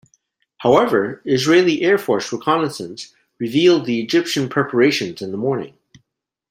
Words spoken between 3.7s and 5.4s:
the Egyptian preparations in the